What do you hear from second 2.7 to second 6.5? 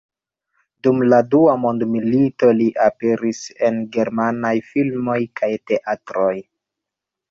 aperis en germanaj filmoj kaj teatroj.